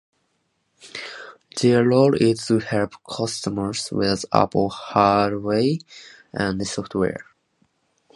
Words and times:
Their 1.61 1.83
role 1.85 2.15
is 2.15 2.47
to 2.47 2.57
help 2.57 2.93
customers 3.07 3.91
with 3.91 4.25
Apple 4.33 4.69
hardware 4.69 5.73
and 6.33 6.65
software. 6.65 7.23